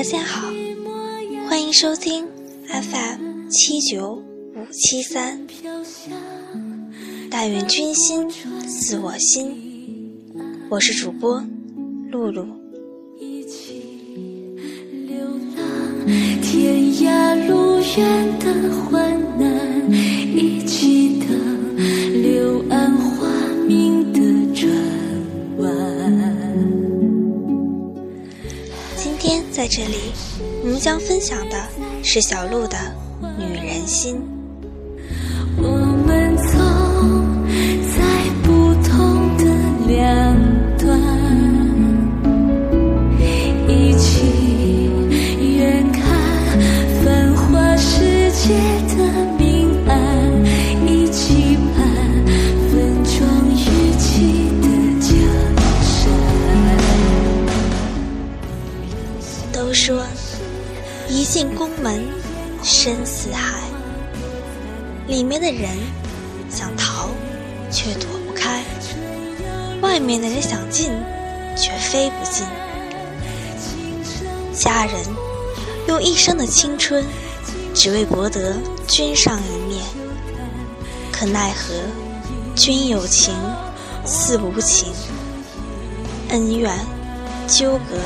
[0.00, 0.48] 大家好，
[1.46, 2.26] 欢迎收听
[2.68, 5.46] FM 七九五七三。
[7.30, 8.26] 但愿君心
[8.66, 10.18] 似我心，
[10.70, 11.44] 我是主播
[12.10, 12.46] 露露。
[13.18, 13.82] 一起
[15.06, 15.18] 流
[15.54, 16.06] 浪
[16.40, 21.28] 天涯路远的患难，一起等
[30.90, 31.68] 将分享的
[32.02, 32.76] 是小鹿的
[33.38, 34.16] 《女人心》。
[61.10, 62.06] 一进宫门
[62.62, 63.58] 深似海，
[65.08, 65.76] 里面的人
[66.48, 67.08] 想逃
[67.68, 68.62] 却躲不开，
[69.80, 70.92] 外面的人想进
[71.56, 72.46] 却飞不进。
[74.54, 74.94] 家人
[75.88, 77.04] 用一生的青春，
[77.74, 79.84] 只为博得君上一面，
[81.10, 81.74] 可奈何
[82.54, 83.34] 君有情，
[84.06, 84.92] 似无情，
[86.28, 86.72] 恩怨
[87.48, 87.98] 纠葛。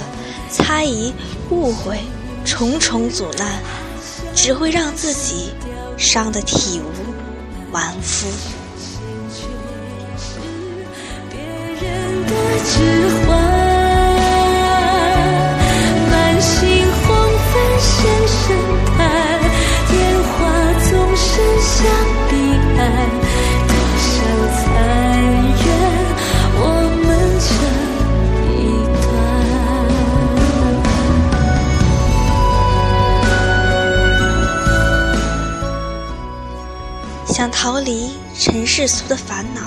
[0.50, 1.12] 猜疑、
[1.50, 1.98] 误会，
[2.44, 3.62] 重重阻难，
[4.34, 5.52] 只会让自己
[5.96, 8.28] 伤得体无完肤。
[38.38, 39.60] 尘世俗的烦恼，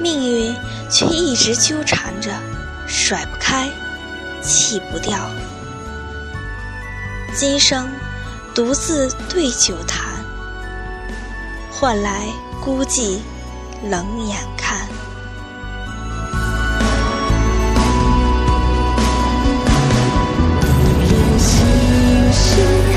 [0.00, 0.54] 命运
[0.90, 2.30] 却一直纠缠着，
[2.86, 3.68] 甩不开，
[4.42, 5.18] 弃不掉。
[7.34, 7.88] 今生
[8.54, 10.24] 独自对酒谈，
[11.70, 12.26] 换来
[12.64, 13.18] 孤寂
[13.90, 14.88] 冷眼看。
[21.38, 22.95] 心事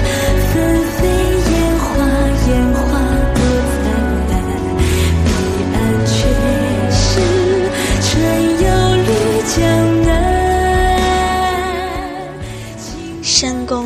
[13.41, 13.85] 深宫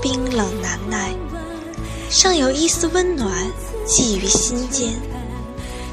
[0.00, 1.12] 冰冷难耐，
[2.08, 3.28] 尚有一丝温暖
[3.84, 4.92] 寄于心间。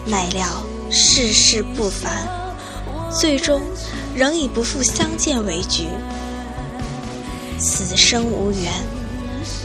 [0.06, 0.46] 奈料
[0.92, 2.12] 世事不凡，
[3.10, 3.64] 最终
[4.14, 5.88] 仍以不复相见为局。
[7.58, 8.72] 此生无缘，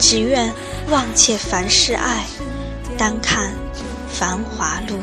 [0.01, 0.51] 只愿
[0.89, 2.25] 忘却凡世爱，
[2.97, 3.53] 单看
[4.09, 4.97] 繁华路。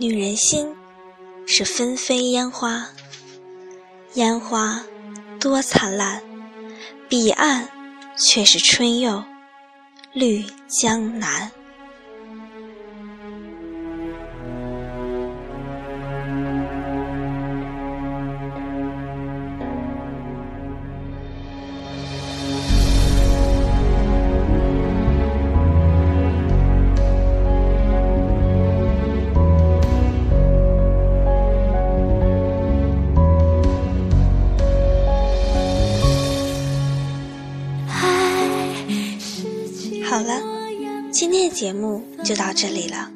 [0.00, 0.74] 女人心
[1.46, 2.88] 是纷飞烟花，
[4.14, 4.82] 烟花
[5.38, 6.22] 多灿烂，
[7.06, 7.68] 彼岸
[8.16, 9.22] 却是春又
[10.14, 11.52] 绿江南。
[41.60, 43.10] 节目就到这里了。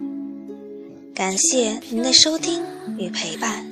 [1.15, 2.63] 感谢您的收听
[2.99, 3.67] 与陪伴。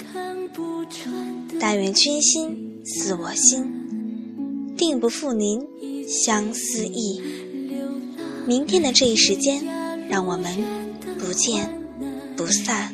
[1.60, 3.70] 但愿君心似我心。
[4.74, 5.60] 定不负您
[6.08, 7.20] 相思意。
[8.46, 9.62] 明天的这一时间
[10.08, 10.50] 让我们
[11.18, 11.68] 不见
[12.34, 12.90] 不散。